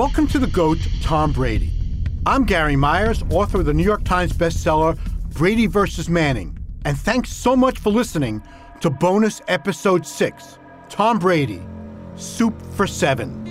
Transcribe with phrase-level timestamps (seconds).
[0.00, 1.70] Welcome to the GOAT, Tom Brady.
[2.24, 4.98] I'm Gary Myers, author of the New York Times bestseller,
[5.34, 6.08] Brady vs.
[6.08, 6.56] Manning.
[6.86, 8.42] And thanks so much for listening
[8.80, 11.60] to bonus episode 6 Tom Brady,
[12.16, 13.46] Supe for Seven.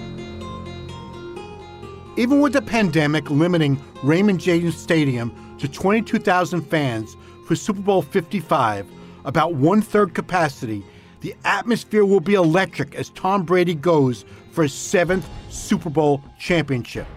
[2.18, 8.88] Even with the pandemic limiting Raymond James Stadium to 22,000 fans for Super Bowl 55,
[9.24, 10.84] about one third capacity,
[11.22, 17.08] the atmosphere will be electric as Tom Brady goes for his seventh Super Bowl championship.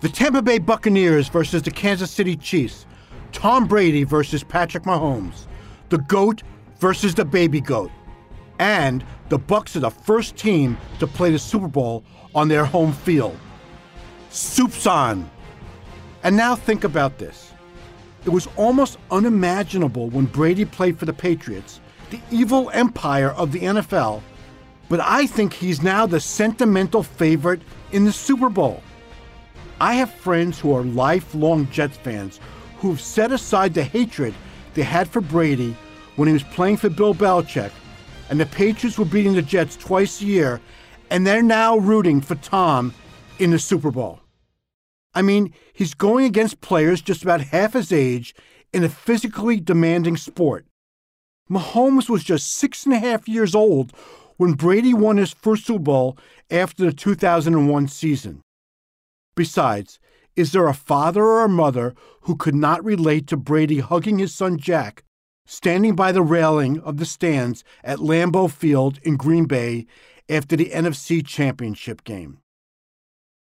[0.00, 2.86] The Tampa Bay Buccaneers versus the Kansas City Chiefs,
[3.32, 5.46] Tom Brady versus Patrick Mahomes,
[5.88, 6.42] the GOAT
[6.78, 7.90] versus the baby goat.
[8.58, 12.92] And the Bucs are the first team to play the Super Bowl on their home
[12.92, 13.36] field.
[14.30, 15.30] Supe's on.
[16.22, 17.52] And now think about this.
[18.24, 23.60] It was almost unimaginable when Brady played for the Patriots, the evil empire of the
[23.60, 24.22] NFL,
[24.88, 28.82] but I think he's now the sentimental favorite in the Super Bowl.
[29.80, 32.40] I have friends who are lifelong Jets fans
[32.78, 34.34] who have set aside the hatred
[34.74, 35.76] they had for Brady
[36.16, 37.72] when he was playing for Bill Belichick,
[38.30, 40.60] and the Patriots were beating the Jets twice a year,
[41.10, 42.94] and they're now rooting for Tom
[43.38, 44.20] in the Super Bowl.
[45.14, 48.34] I mean, he's going against players just about half his age
[48.72, 50.66] in a physically demanding sport.
[51.50, 53.92] Mahomes was just six and a half years old
[54.36, 56.18] when Brady won his first Super Bowl
[56.50, 58.42] after the 2001 season.
[59.36, 59.98] Besides,
[60.34, 64.34] is there a father or a mother who could not relate to Brady hugging his
[64.34, 65.04] son Jack
[65.46, 69.86] standing by the railing of the stands at Lambeau Field in Green Bay
[70.28, 72.38] after the NFC Championship game.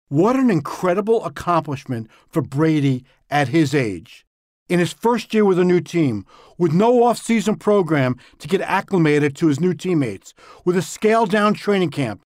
[0.08, 4.26] What an incredible accomplishment for Brady at his age.
[4.70, 6.26] In his first year with a new team,
[6.60, 11.90] with no off-season program to get acclimated to his new teammates, with a scaled-down training
[11.90, 12.22] camp,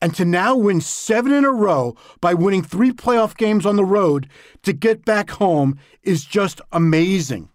[0.00, 3.84] and to now win seven in a row by winning three playoff games on the
[3.84, 4.28] road
[4.62, 7.48] to get back home is just amazing.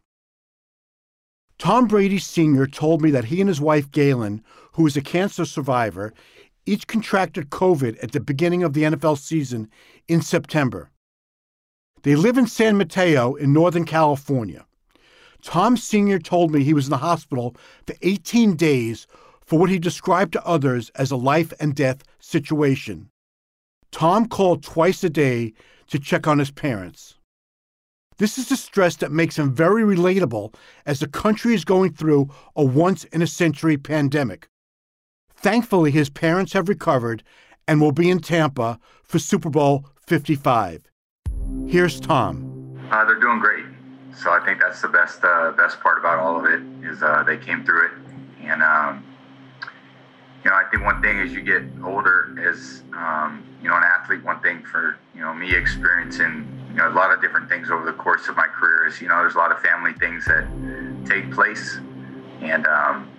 [1.60, 2.66] Tom Brady Sr.
[2.66, 4.42] told me that he and his wife Galynn,
[4.74, 6.12] who is a cancer survivor,
[6.66, 9.70] each contracted COVID at the beginning of the NFL season
[10.08, 10.91] in September.
[12.04, 14.66] They live in San Mateo in Northern California.
[15.42, 16.20] Tom Sr.
[16.20, 19.08] told me he was in the hospital for 18 days
[19.46, 23.10] for what he described to others as a life and death situation.
[23.92, 25.54] Tom called twice a day
[25.88, 27.16] to check on his parents.
[28.18, 30.54] This is the stress that makes him very relatable
[30.86, 34.48] as the country is going through a once in a century pandemic.
[35.36, 37.24] Thankfully, his parents have recovered
[37.68, 40.91] and will be in Tampa for Super Bowl 55.
[41.68, 42.80] Here's Tom.
[42.92, 43.66] Uh, they're doing great.
[44.16, 47.24] So I think that's the best uh, best part about all of it is uh,
[47.24, 47.92] they came through it,
[48.44, 49.06] and um,
[50.44, 53.84] you know I think one thing as you get older, as um, you know, an
[53.84, 57.70] athlete, one thing for you know me experiencing you know a lot of different things
[57.70, 60.26] over the course of my career is you know there's a lot of family things
[60.26, 60.48] that
[61.06, 61.78] take place
[62.42, 63.10] and um,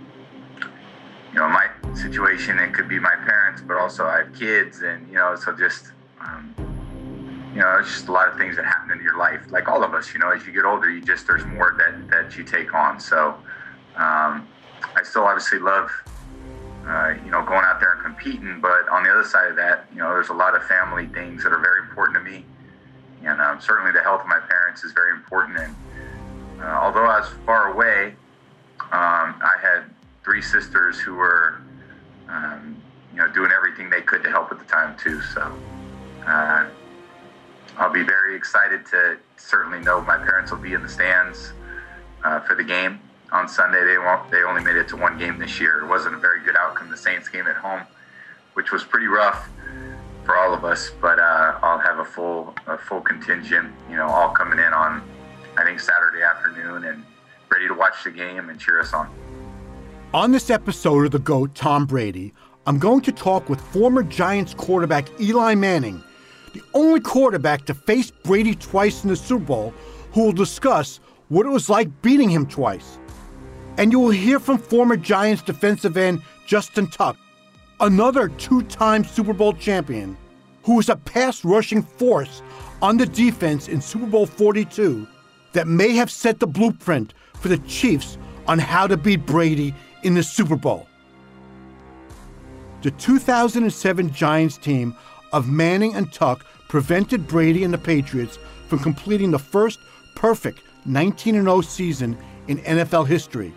[1.33, 5.07] you know my situation it could be my parents but also i have kids and
[5.09, 6.55] you know so just um,
[7.53, 9.85] you know it's just a lot of things that happen in your life like all
[9.85, 12.45] of us you know as you get older you just there's more that that you
[12.45, 13.35] take on so
[13.97, 14.47] um,
[14.97, 15.91] i still obviously love
[16.87, 19.87] uh, you know going out there and competing but on the other side of that
[19.93, 22.45] you know there's a lot of family things that are very important to me
[23.25, 25.59] and um, certainly the health of my parents is very important.
[25.59, 25.75] And
[26.61, 28.15] uh, although I was far away,
[28.91, 29.85] um, I had
[30.25, 31.61] three sisters who were,
[32.29, 32.77] um,
[33.13, 35.21] you know, doing everything they could to help at the time too.
[35.23, 35.53] So
[36.27, 36.67] uh,
[37.79, 41.53] I'll be very excited to certainly know my parents will be in the stands
[42.25, 43.01] uh, for the game
[43.33, 43.85] on Sunday.
[43.85, 44.31] They won't.
[44.31, 45.81] They only made it to one game this year.
[45.81, 46.91] It wasn't a very good outcome.
[46.91, 47.83] The Saints game at home,
[48.55, 49.49] which was pretty rough
[50.25, 50.91] for all of us.
[51.01, 55.03] But uh, I'll have a full a full contingent, you know, all coming in on
[55.57, 57.05] I think Saturday afternoon and
[57.51, 59.11] ready to watch the game and cheer us on.
[60.15, 62.33] On this episode of the GOAT, Tom Brady,
[62.67, 66.03] I'm going to talk with former Giants quarterback Eli Manning,
[66.53, 69.75] the only quarterback to face Brady twice in the Super Bowl,
[70.13, 72.99] who will discuss what it was like beating him twice.
[73.79, 77.17] And you will hear from former Giants defensive end Justin Tuck,
[77.81, 80.17] another two time Super Bowl champion
[80.65, 82.43] who was a pass rushing force
[82.81, 85.07] on the defense in Super Bowl 42
[85.53, 90.15] that may have set the blueprint for the Chiefs on how to beat Brady in
[90.15, 90.87] the Super Bowl.
[92.83, 94.97] The 2007 Giants team
[95.33, 98.39] of Manning and Tuck prevented Brady and the Patriots
[98.69, 99.79] from completing the first
[100.15, 102.17] perfect 19 0 season
[102.49, 103.53] in NFL history.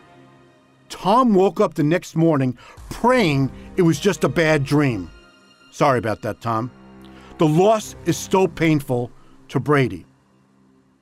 [0.90, 2.58] Tom woke up the next morning
[2.90, 5.10] praying it was just a bad dream.
[5.72, 6.72] Sorry about that, Tom.
[7.38, 9.12] the loss is still painful
[9.50, 10.06] to Brady.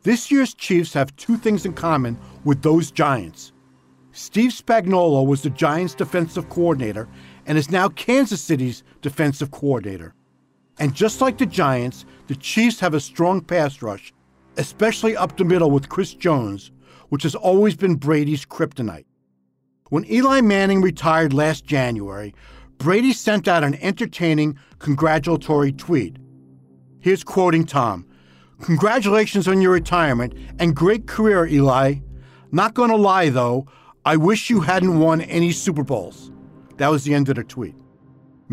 [0.04, 3.52] This year's Chiefs have two things in common with those Giants.
[4.12, 7.08] Steve Spagnuolo was the Giants' defensive coordinator
[7.46, 10.14] and is now Kansas City's defensive coordinator.
[10.80, 14.14] And just like the Giants, the Chiefs have a strong pass rush,
[14.58, 16.72] especially up the middle with Chris Jones,
[17.10, 19.06] which has always been Brady's kryptonite.
[19.90, 22.34] When Eli Manning retired last January,
[22.80, 26.18] Brady sent out an entertaining congratulatory tweet.
[27.00, 28.08] Here's quoting Tom
[28.62, 31.96] Congratulations on your retirement and great career, Eli.
[32.52, 33.68] Not gonna lie though,
[34.06, 36.31] I wish you hadn't won any Super Bowls.
[36.78, 37.76] That was the end of the tweet.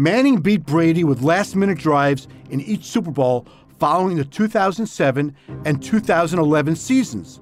[0.01, 3.47] Manning beat Brady with last minute drives in each Super Bowl
[3.79, 5.37] following the 2007
[5.67, 7.39] and 2011 seasons.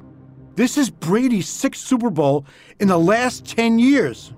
[0.57, 2.45] This is Brady's sixth Super Bowl
[2.81, 4.33] in the last 10 years.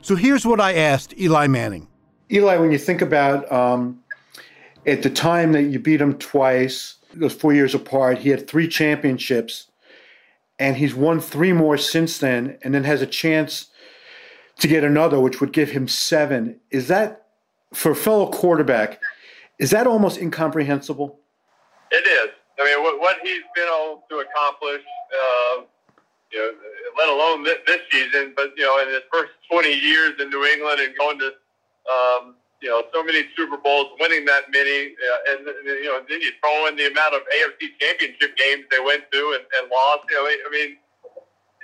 [0.00, 1.88] So here's what I asked Eli Manning.
[2.32, 4.02] Eli, when you think about um,
[4.86, 8.66] at the time that you beat him twice, those four years apart, he had three
[8.66, 9.66] championships,
[10.58, 13.66] and he's won three more since then, and then has a chance
[14.60, 16.58] to get another, which would give him seven.
[16.70, 17.21] Is that,
[17.72, 19.00] for fellow quarterback,
[19.58, 21.18] is that almost incomprehensible?
[21.90, 22.30] It is.
[22.58, 24.82] I mean, what, what he's been able to accomplish,
[25.12, 25.62] uh,
[26.32, 26.52] you know,
[26.98, 30.44] let alone this, this season, but you know, in his first 20 years in New
[30.44, 31.32] England and going to,
[31.88, 36.20] um, you know, so many Super Bowls, winning that many, uh, and you know, then
[36.20, 40.06] you throw in the amount of AFC Championship games they went to and, and lost.
[40.08, 40.76] You know, I mean,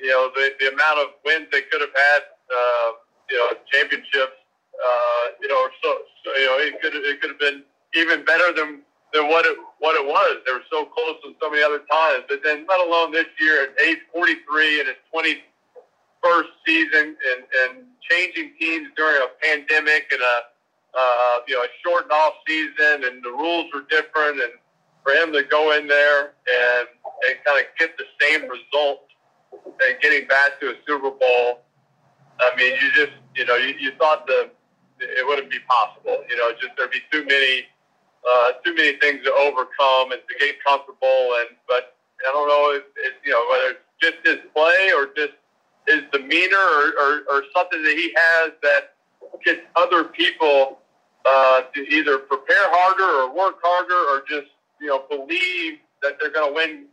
[0.01, 2.91] you know, the, the amount of wins they could have had, uh,
[3.31, 4.38] you know, championships.
[4.79, 7.63] Uh, you know, so, so you know, it could it could have been
[7.95, 8.83] even better than
[9.13, 10.39] than what it what it was.
[10.47, 12.25] They were so close in so many other times.
[12.29, 17.87] But then, let alone this year at age 43 and his 21st season, and and
[18.11, 20.37] changing teams during a pandemic and a
[20.95, 24.53] uh, you know a shortened off season, and the rules were different, and
[25.03, 26.89] for him to go in there and
[27.27, 29.09] and kind of get the same result
[29.53, 31.61] and getting back to a Super Bowl.
[32.41, 34.51] I mean, you just you know you, you thought the
[35.01, 36.25] it wouldn't be possible.
[36.29, 37.67] You know, just there'd be too many
[38.29, 41.37] uh, too many things to overcome and to get comfortable.
[41.41, 41.97] And but
[42.27, 45.35] I don't know if, if you know whether it's just his play or just
[45.87, 48.95] his demeanor or, or, or something that he has that
[49.45, 50.79] gets other people
[51.25, 56.33] uh, to either prepare harder or work harder or just you know believe that they're
[56.33, 56.85] going to win.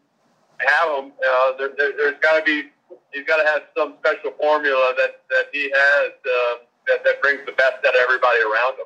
[0.57, 1.11] Have them.
[1.19, 2.69] Uh, there, there, there's got to be.
[3.11, 6.55] He's got to have some special formula that that he has uh,
[6.87, 8.77] that that brings the best out of everybody around.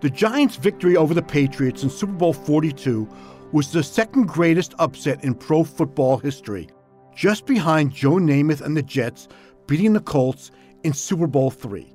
[0.00, 3.08] The Giants' victory over the Patriots in Super Bowl 42
[3.52, 6.68] was the second greatest upset in pro football history,
[7.14, 9.28] just behind Joe Namath and the Jets
[9.66, 10.50] beating the Colts
[10.84, 11.92] in Super Bowl III.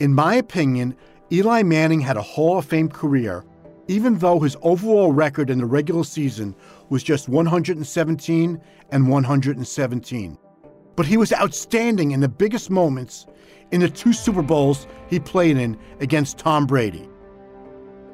[0.00, 0.96] In my opinion,
[1.30, 3.44] Eli Manning had a Hall of Fame career,
[3.86, 6.54] even though his overall record in the regular season
[6.88, 10.38] was just 117 and 117.
[10.96, 13.26] But he was outstanding in the biggest moments
[13.74, 17.08] in the two Super Bowls he played in against Tom Brady.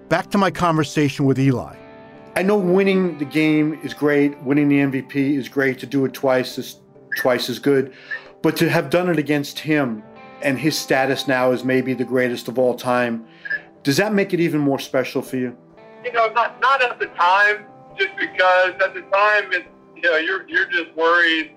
[0.09, 1.77] Back to my conversation with Eli.
[2.35, 5.79] I know winning the game is great, winning the MVP is great.
[5.81, 6.81] To do it twice is
[7.19, 7.93] twice as good,
[8.41, 10.03] but to have done it against him
[10.41, 13.27] and his status now is maybe the greatest of all time,
[13.83, 15.55] does that make it even more special for you?
[16.03, 17.67] You know, not not at the time,
[17.99, 21.55] just because at the time it's you know you're you're just worried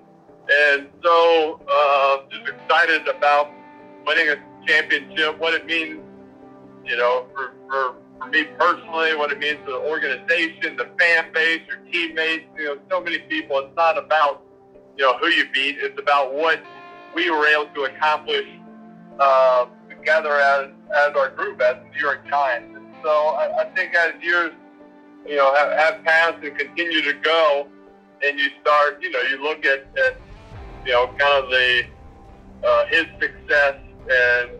[0.68, 3.50] and so uh, just excited about
[4.06, 6.00] winning a championship, what it means,
[6.84, 11.32] you know, for, for, for me personally, what it means to the organization, the fan
[11.32, 13.58] base, your teammates, you know, so many people.
[13.58, 14.42] It's not about,
[14.96, 15.76] you know, who you beat.
[15.78, 16.60] It's about what
[17.14, 18.46] we were able to accomplish
[19.18, 22.78] uh, together as, as our group, as the New York Giants.
[23.02, 24.52] So I, I think as years,
[25.26, 27.68] you know, have, have passed and continue to go,
[28.22, 30.20] and you start, you know, you look at, at
[30.84, 31.84] you know, kind of the
[32.64, 33.76] uh, his success
[34.10, 34.50] and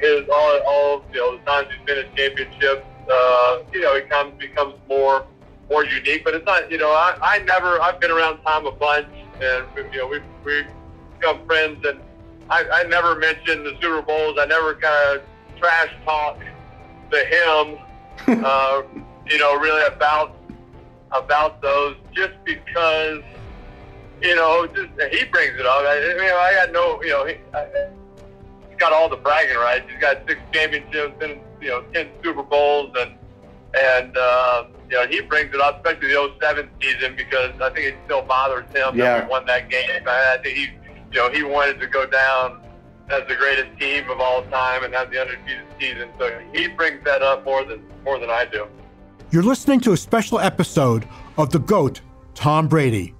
[0.00, 4.08] his all all you know the times he's been in championships, uh, you know, it
[4.10, 5.26] comes becomes more
[5.70, 6.24] more unique.
[6.24, 9.08] But it's not, you know, I, I never I've been around Tom a bunch,
[9.40, 10.64] and you know we we
[11.18, 12.00] become friends, and
[12.50, 14.36] I, I never mentioned the Super Bowls.
[14.38, 15.22] I never kind of
[15.58, 16.38] trash talk
[17.10, 17.78] to him,
[18.44, 18.82] uh,
[19.26, 20.36] you know, really about
[21.12, 23.22] about those, just because
[24.20, 25.84] you know, just he brings it up.
[25.84, 27.88] I, you know, I got no, you know, he, I,
[28.78, 29.86] got all the bragging rights.
[29.90, 33.12] He's got six championships and you know ten Super Bowls, and
[33.78, 37.86] and uh, you know he brings it up, especially the 07 season, because I think
[37.86, 39.18] it still bothers him Yeah.
[39.18, 39.90] that we won that game.
[40.06, 40.62] I, I think he,
[41.12, 42.60] you know, he wanted to go down
[43.10, 46.08] as the greatest team of all time and have the undefeated season.
[46.18, 48.66] So he brings that up more than more than I do.
[49.30, 51.06] You're listening to a special episode
[51.36, 52.00] of The GOAT,
[52.34, 53.14] Tom Brady.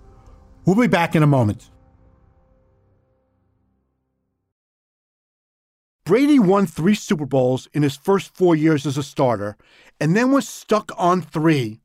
[0.65, 1.71] We'll be back in a moment.
[6.09, 9.59] Brady won three Super Bowls in his first four years as a starter
[10.01, 11.81] and then was stuck on three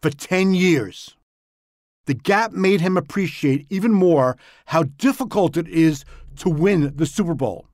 [0.00, 1.16] for 10 years.
[2.06, 6.04] The gap made him appreciate even more how difficult it is
[6.36, 7.66] to win the Super Bowl.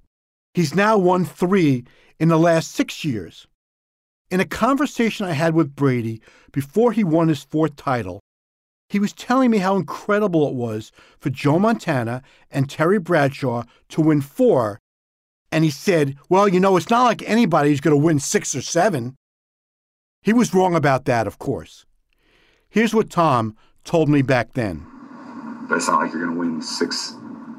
[0.54, 1.84] He's now won three
[2.18, 3.46] in the last six years.
[4.30, 8.20] In a conversation I had with Brady before he won his fourth title,
[8.88, 14.00] he was telling me how incredible it was for Joe Montana and Terry Bradshaw to
[14.00, 14.80] win four
[15.52, 18.62] and he said, Well, you know, it's not like anybody's going to win six or
[18.62, 19.16] seven.
[20.22, 21.86] He was wrong about that, of course.
[22.68, 24.86] Here's what Tom told me back then.
[25.68, 27.14] But it's not like you're going to win six,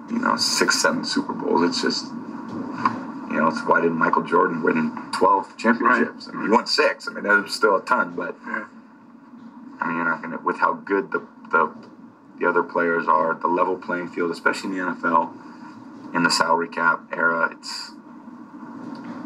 [0.10, 1.64] you know, six, seven Super Bowls.
[1.64, 6.28] It's just, you know, it's why did Michael Jordan win 12 championships?
[6.28, 6.36] Right.
[6.36, 7.08] I mean, he won six.
[7.08, 10.60] I mean, that was still a ton, but I mean, you're not going to, with
[10.60, 11.74] how good the, the,
[12.40, 15.34] the other players are, the level playing field, especially in the NFL
[16.14, 17.92] in the salary cap era, it's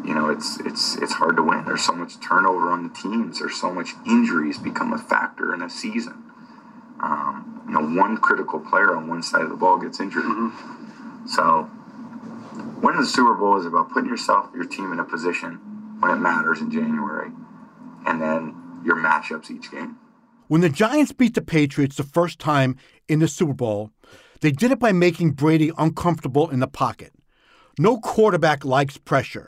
[0.04, 1.64] you know it's it's it's hard to win.
[1.64, 3.40] There's so much turnover on the teams.
[3.40, 6.22] There's so much injuries become a factor in a season.
[7.00, 10.24] Um, you know, one critical player on one side of the ball gets injured.
[10.24, 11.26] Mm-hmm.
[11.26, 11.68] So,
[12.80, 15.60] winning the Super Bowl is about putting yourself, your team in a position
[16.00, 17.30] when it matters in January,
[18.06, 19.96] and then your matchups each game.
[20.48, 22.76] When the Giants beat the Patriots the first time
[23.08, 23.90] in the Super Bowl,
[24.40, 27.12] they did it by making Brady uncomfortable in the pocket.
[27.78, 29.46] No quarterback likes pressure.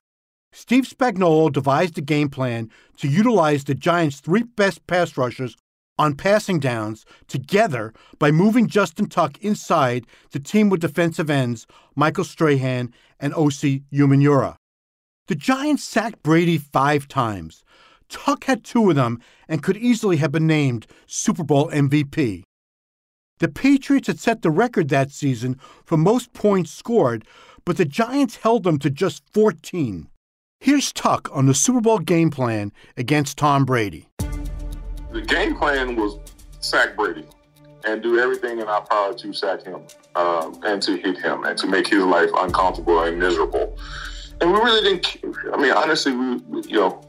[0.53, 5.57] Steve Spagnuolo devised a game plan to utilize the Giants' three best pass rushers
[5.99, 11.67] on passing downs together by moving Justin Tuck inside to team with defensive ends
[11.97, 14.57] Michael Strahan and Osi Umenyiora.
[15.27, 17.65] The Giants sacked Brady five times.
[18.09, 22.45] Tuck had two of them and could easily have been named Super Bowl MVP.
[23.39, 27.25] The Patriots had set the record that season for most points scored,
[27.65, 30.09] but the Giants held them to just 14.
[30.59, 34.09] Here's Tuck on the Super Bowl game plan against Tom Brady.
[35.13, 36.19] The game plan was
[36.59, 37.27] sack Brady
[37.85, 39.83] and do everything in our power to sack him
[40.17, 43.79] um, and to hit him and to make his life uncomfortable and miserable.
[44.41, 45.53] And we really didn't.
[45.53, 47.01] I mean, honestly, we you know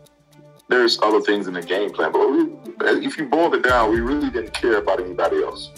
[0.68, 4.00] there's other things in the game plan, but we, if you boil it down, we
[4.00, 5.72] really didn't care about anybody else.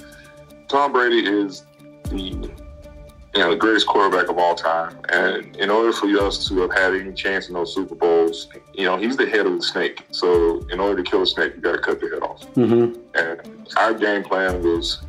[0.72, 1.66] Tom Brady is
[2.06, 2.50] the
[3.34, 6.72] you know the greatest quarterback of all time, and in order for us to have
[6.72, 10.06] had any chance in those Super Bowls, you know he's the head of the snake.
[10.12, 12.42] So in order to kill a snake, you got to cut the head off.
[12.54, 13.02] Mm-hmm.
[13.16, 15.02] And our game plan was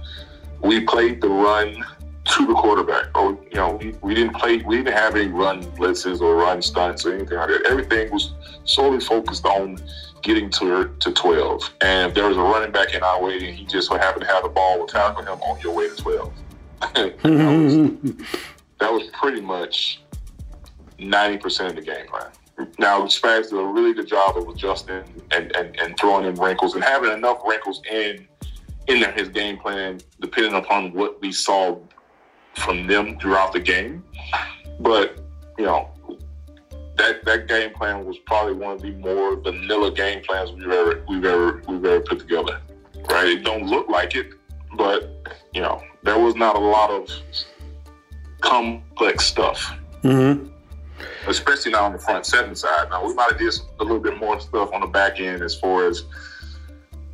[0.63, 1.85] we played the run
[2.25, 3.17] to the quarterback.
[3.17, 6.61] Or you know we, we didn't play we didn't have any run blitzes or run
[6.61, 7.67] stunts or anything like that.
[7.71, 8.33] Everything was
[8.65, 9.79] solely focused on
[10.23, 11.75] getting to to 12.
[11.81, 14.25] And if there was a running back in our way and he just so happened
[14.25, 16.33] to have the ball, we'll tackle him on your way to 12.
[16.95, 18.15] that, was,
[18.81, 20.01] that, was, pretty much
[20.99, 22.27] 90% of the game plan.
[22.79, 26.75] Now, Spags did a really good job of adjusting and, and, and throwing in wrinkles
[26.75, 28.27] and having enough wrinkles in
[28.89, 31.79] in his game plan, depending upon what we saw
[32.57, 34.05] from them throughout the game.
[34.81, 35.21] But,
[35.57, 35.92] you know,
[36.97, 41.05] that that game plan was probably one of the more vanilla game plans we've ever
[41.09, 42.61] we've ever we've ever put together.
[43.09, 43.29] Right?
[43.29, 44.35] It don't look like it,
[44.77, 45.11] but
[45.53, 47.09] you know, there was not a lot of
[48.41, 49.75] complex stuff.
[50.03, 50.49] Mm-hmm.
[51.27, 52.91] Especially now on the front seven side.
[52.91, 55.55] Now we might have did a little bit more stuff on the back end as
[55.55, 56.05] far as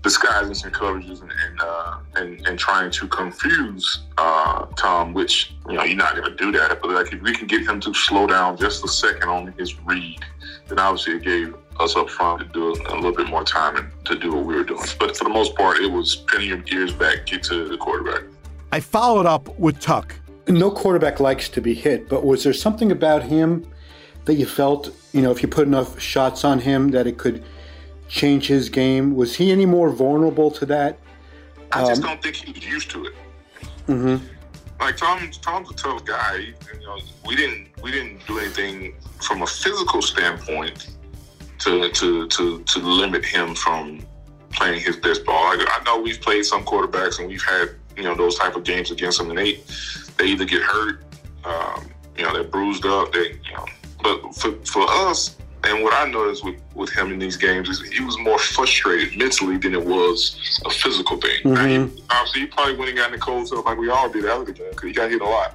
[0.02, 5.74] disguising some coverages and and, uh, and, and trying to confuse uh, Tom, which you
[5.74, 6.80] know you're not going to do that.
[6.80, 9.78] But like if we can get him to slow down just a second on his
[9.80, 10.20] read,
[10.68, 13.90] then obviously it gave us up front to do a little bit more time and
[14.04, 14.84] to do what we were doing.
[14.98, 18.22] But for the most part, it was pinning your ears back, get to the quarterback.
[18.72, 20.14] I followed up with Tuck.
[20.48, 23.66] No quarterback likes to be hit, but was there something about him
[24.24, 27.44] that you felt, you know, if you put enough shots on him, that it could
[28.08, 29.14] change his game?
[29.14, 30.98] Was he any more vulnerable to that?
[31.72, 33.14] I just um, don't think he was used to it.
[33.86, 34.24] Mm-hmm.
[34.80, 36.36] Like Tom, Tom's a tough guy.
[36.36, 40.90] You know, we didn't we didn't do anything from a physical standpoint
[41.60, 44.06] to to to to limit him from
[44.52, 45.56] playing his best ball.
[45.56, 48.64] Like, I know we've played some quarterbacks and we've had you know those type of
[48.64, 49.60] games against them, and they
[50.16, 51.02] they either get hurt,
[51.44, 53.12] um, you know, they're bruised up.
[53.12, 53.66] They you know,
[54.02, 57.80] but for for us, and what I noticed with, with him in these games is
[57.82, 61.42] he was more frustrated mentally than it was a physical thing.
[61.42, 61.96] Mm-hmm.
[61.96, 64.24] He, obviously, he probably went and got in the cold stuff like we all did
[64.26, 65.54] out of the game because he got hit a lot.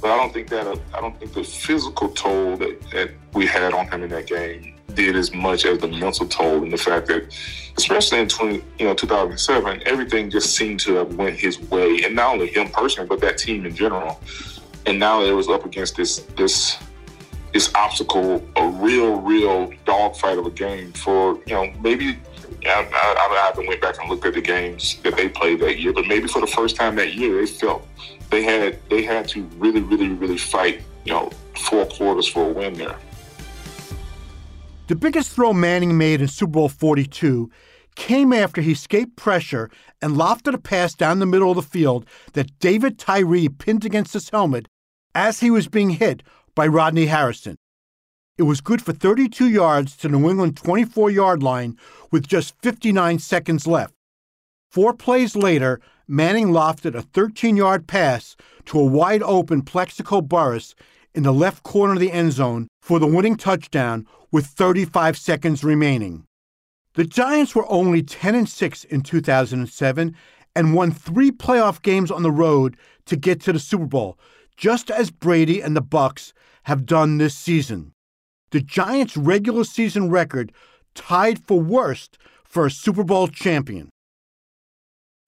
[0.00, 3.46] But I don't think that uh, I don't think the physical toll that, that we
[3.46, 6.76] had on him in that game did as much as the mental toll and the
[6.76, 7.32] fact that,
[7.78, 12.16] especially in 20, you know, 2007, everything just seemed to have went his way, and
[12.16, 14.20] not only him personally, but that team in general.
[14.86, 16.78] And now it was up against this this
[17.52, 22.18] this obstacle, a real, real dogfight of a game for you know maybe.
[22.64, 25.80] I, I, I haven't went back and looked at the games that they played that
[25.80, 27.84] year, but maybe for the first time that year, they felt
[28.30, 30.82] they had they had to really, really, really fight.
[31.04, 32.96] You know, four quarters for a win there.
[34.86, 37.50] The biggest throw Manning made in Super Bowl 42
[37.94, 42.06] came after he escaped pressure and lofted a pass down the middle of the field
[42.32, 44.68] that David Tyree pinned against his helmet
[45.14, 46.22] as he was being hit
[46.54, 47.56] by Rodney Harrison.
[48.38, 51.76] It was good for 32 yards to New England 24 yard line
[52.10, 53.94] with just 59 seconds left.
[54.70, 60.74] Four plays later, Manning lofted a 13 yard pass to a wide open Plaxico Burress
[61.14, 65.62] in the left corner of the end zone for the winning touchdown with 35 seconds
[65.62, 66.24] remaining.
[66.94, 70.16] The Giants were only 10 and 6 in 2007
[70.54, 74.18] and won 3 playoff games on the road to get to the Super Bowl,
[74.56, 76.32] just as Brady and the Bucs
[76.64, 77.92] have done this season.
[78.50, 80.52] The Giants' regular season record
[80.94, 83.88] tied for worst for a Super Bowl champion.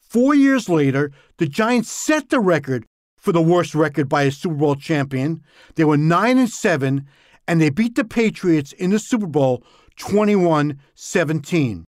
[0.01, 2.85] 4 years later, the Giants set the record
[3.17, 5.43] for the worst record by a Super Bowl champion.
[5.75, 7.07] They were 9 and 7
[7.49, 9.63] and they beat the Patriots in the Super Bowl
[9.97, 11.85] 21 17.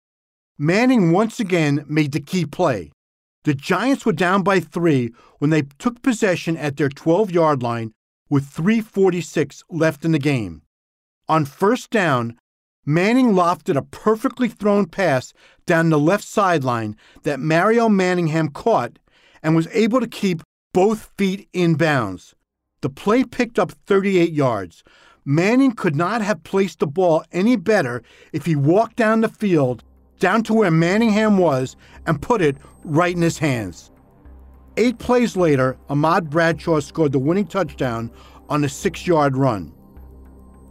[0.59, 2.93] Manning once again made the key play.
[3.45, 7.93] The Giants were down by three when they took possession at their 12 yard line
[8.35, 10.63] with 3.46 left in the game.
[11.29, 12.37] On first down,
[12.85, 15.33] Manning lofted a perfectly thrown pass
[15.67, 18.99] down the left sideline that Mario Manningham caught
[19.41, 22.35] and was able to keep both feet in bounds.
[22.81, 24.83] The play picked up 38 yards,
[25.25, 29.85] Manning could not have placed the ball any better if he walked down the field,
[30.19, 33.93] down to where Manningham was, and put it right in his hands.
[34.77, 38.11] Eight plays later, Ahmad Bradshaw scored the winning touchdown
[38.49, 39.73] on a six yard run.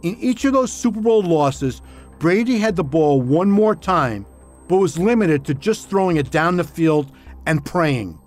[0.02, 1.80] In each of those Super Bowl losses,
[2.18, 4.26] Brady had the ball one more time,
[4.68, 7.10] but was limited to just throwing it down the field
[7.46, 8.18] and praying.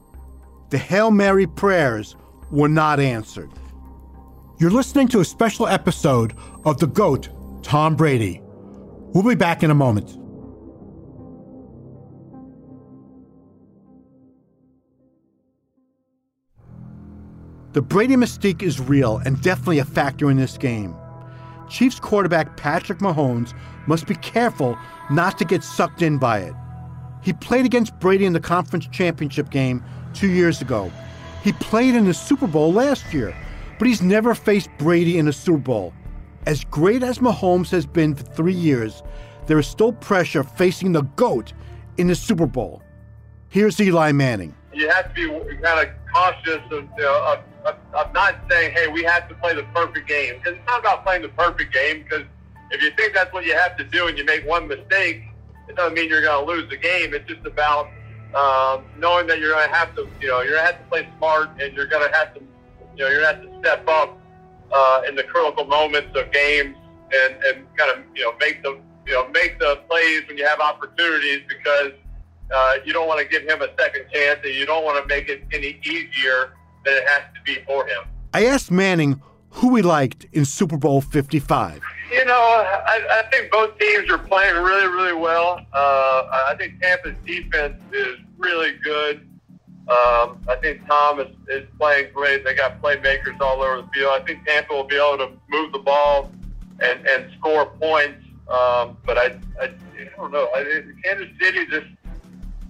[0.70, 2.16] The Hail Mary prayers
[2.52, 3.52] were not answered.
[4.60, 6.36] You're listening to a special episode
[6.66, 7.30] of The GOAT,
[7.62, 8.42] Tom Brady.
[9.14, 10.18] We'll be back in a moment.
[17.78, 20.96] The Brady mystique is real and definitely a factor in this game.
[21.70, 23.54] Chiefs quarterback Patrick Mahomes
[23.86, 24.76] must be careful
[25.12, 26.56] not to get sucked in by it.
[27.22, 29.84] He played against Brady in the conference championship game
[30.16, 30.92] two years ago.
[31.44, 33.36] He played in the Super Bowl last year
[33.78, 35.94] but he's never faced Brady in a Super Bowl.
[36.48, 39.04] As great as Mahomes has been for three years,
[39.46, 41.54] there is still pressure facing the GOAT
[41.98, 42.82] in the Super Bowl.
[43.50, 44.56] Here's Eli Manning.
[44.78, 48.88] You have to be kind of cautious of, you know, of, of, not saying, hey,
[48.88, 50.36] we have to play the perfect game.
[50.38, 52.26] Because it's not about playing the perfect game, because
[52.72, 55.24] if you think that's what you have to do and you make one mistake,
[55.68, 57.14] it doesn't mean you're going to lose the game.
[57.14, 57.90] It's just about
[58.36, 60.90] um, knowing that you're going to have to, you know, you're going to have to
[60.90, 62.42] play smart and you're going to have to
[62.98, 64.18] you know, you're going to have to step up
[64.74, 66.76] uh, in the critical moments of games
[67.14, 70.46] and, and kind of, you know, make the, you know, make the plays when you
[70.46, 71.92] have opportunities because
[72.54, 75.08] uh, you don't want to give him a second chance and you don't want to
[75.08, 76.54] make it any easier
[76.86, 78.04] than it has to be for him.
[78.34, 81.82] I asked Manning who he liked in Super Bowl 55.
[82.12, 85.60] You know, I, I think both teams are playing really, really well.
[85.74, 89.28] Uh, I think Tampa's defense is really good.
[89.90, 92.44] Um, I think Tom is, is playing great.
[92.44, 94.12] They got playmakers all over the field.
[94.14, 96.32] I think Tampa will be able to move the ball
[96.82, 98.24] and, and score points.
[98.50, 100.50] Um, but I, I, I don't know.
[100.56, 101.88] I, Kansas City just,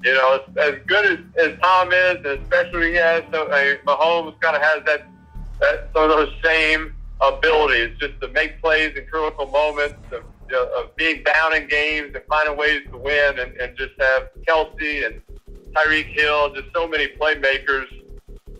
[0.03, 4.39] you know, as, as good as, as Tom is, especially he has, so, I, Mahomes
[4.41, 5.07] kind of has that,
[5.59, 10.53] that some of those same abilities just to make plays in critical moments, of, you
[10.53, 14.29] know, of being down in games and finding ways to win, and, and just have
[14.47, 15.21] Kelce and
[15.73, 17.87] Tyreek Hill, just so many playmakers.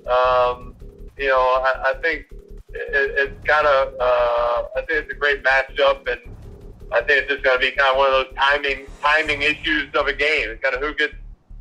[0.08, 0.76] Um,
[1.18, 2.26] you know, I, I think
[2.74, 6.20] it, it's kind of, uh, I think it's a great matchup, and
[6.92, 9.94] I think it's just going to be kind of one of those timing timing issues
[9.94, 10.50] of a game.
[10.50, 11.14] It's kind of who gets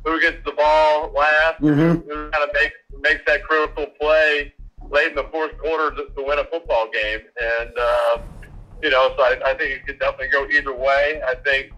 [0.07, 2.09] who gets the ball last, mm-hmm.
[2.09, 4.53] who kind of makes makes that critical play
[4.89, 8.21] late in the fourth quarter to, to win a football game, and uh,
[8.81, 11.21] you know, so I, I think it could definitely go either way.
[11.27, 11.71] I think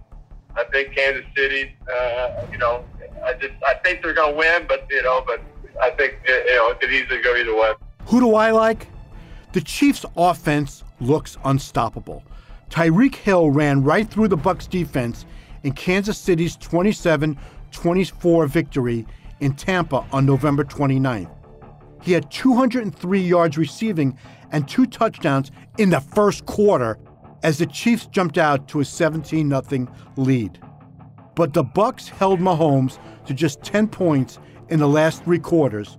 [0.55, 2.85] I think Kansas City, uh, you know,
[3.25, 5.41] I just I think they're going to win, but you know, but
[5.81, 7.73] I think you know it could easily go either way.
[8.05, 8.87] Who do I like?
[9.53, 12.23] The Chiefs' offense looks unstoppable.
[12.69, 15.25] Tyreek Hill ran right through the Bucs defense
[15.63, 16.55] in Kansas City's
[17.79, 19.05] 27-24 victory
[19.39, 21.33] in Tampa on November 29th.
[22.01, 24.17] He had 203 yards receiving
[24.51, 26.97] and two touchdowns in the first quarter
[27.43, 30.59] as the Chiefs jumped out to a 17-0 lead.
[31.35, 35.97] But the Bucs held Mahomes to just 10 points in the last three quarters,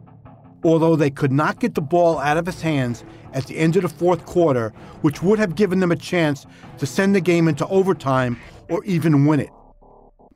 [0.62, 3.82] although they could not get the ball out of his hands at the end of
[3.82, 6.44] the fourth quarter, which would have given them a chance
[6.76, 8.38] to send the game into overtime
[8.68, 9.50] or even win it.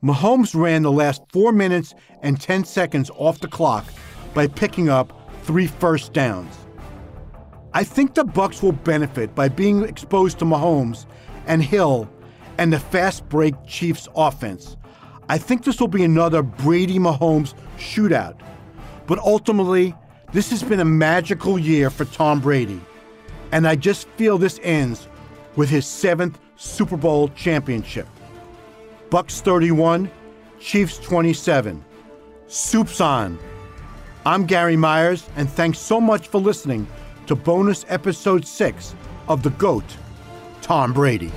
[0.05, 3.83] Mahomes ran the last 4 minutes and 10 seconds off the clock
[4.35, 6.55] by picking up three first downs.
[7.73, 11.07] I think the Bucs will benefit by being exposed to Mahomes
[11.47, 12.07] and Hill
[12.59, 14.77] and the fast break Chiefs offense.
[15.27, 18.39] I think this will be another Brady Mahomes shootout.
[19.07, 19.95] But ultimately,
[20.33, 22.79] this has been a magical year for Tom Brady.
[23.51, 25.07] And I just feel this ends
[25.55, 28.07] with his seventh Super Bowl championship.
[29.15, 30.11] Bucs 31,
[30.59, 31.85] Chiefs 27.
[32.47, 33.39] Supe's on.
[34.25, 36.85] I'm Gary Myers, and thanks so much for listening
[37.27, 38.93] to bonus episode 6
[39.29, 39.85] of The GOAT,
[40.61, 41.31] Tom Brady.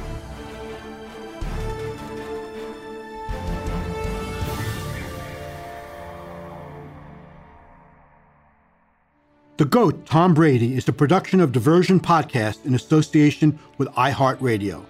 [9.56, 14.84] The GOAT, Tom Brady, is a production of Diversion Podcast in association with iHeartRadio.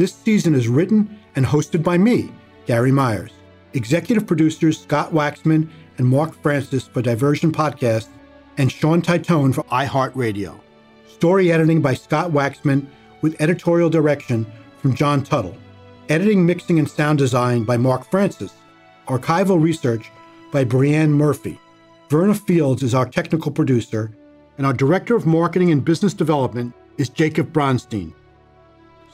[0.00, 2.32] This season is written and hosted by me,
[2.64, 3.32] Gary Myers.
[3.74, 8.08] Executive producers Scott Waxman and Mark Francis for Diversion Podcast,
[8.56, 10.58] and Sean Titone for iHeartRadio.
[11.06, 12.86] Story editing by Scott Waxman
[13.20, 14.46] with editorial direction
[14.78, 15.58] from John Tuttle.
[16.08, 18.54] Editing, mixing, and sound design by Mark Francis.
[19.06, 20.10] Archival research
[20.50, 21.60] by Brianne Murphy.
[22.08, 24.12] Verna Fields is our technical producer,
[24.56, 28.14] and our Director of Marketing and Business Development is Jacob Bronstein.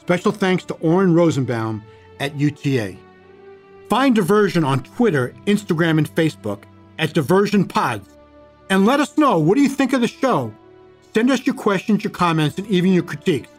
[0.07, 1.83] Special thanks to Oren Rosenbaum
[2.21, 2.95] at UTA.
[3.89, 6.63] Find Diversion on Twitter, Instagram, and Facebook
[6.97, 8.07] at Diversion Pods.
[8.69, 10.53] And let us know what do you think of the show?
[11.13, 13.49] Send us your questions, your comments, and even your critiques.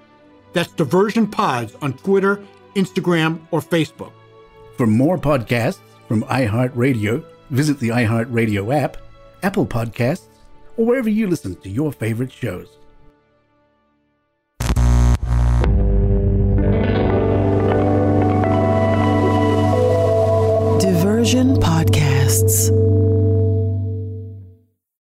[0.55, 2.43] That's Diversion Pods on Twitter,
[2.77, 4.13] Instagram, or Facebook.
[4.79, 8.97] For more podcasts from iHeartRadio, visit the iHeartRadio app
[9.43, 10.29] Apple Podcasts,
[10.79, 12.79] or wherever you listen to your favorite shows.
[22.49, 22.78] podcasts.